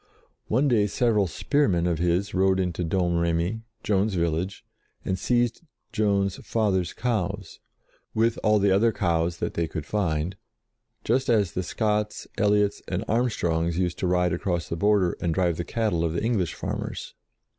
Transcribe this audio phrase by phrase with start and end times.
[0.47, 4.65] One day several spearmen of his rode into Domremy, Joan's village,
[5.05, 7.59] and seized Joan's father's cows,
[8.15, 10.37] with all the other cows that they could find,
[11.03, 15.57] just as the Scotts, Elliots, and Armstrongs used to ride across the Border and drive
[15.57, 17.13] the cattle of the English farmers.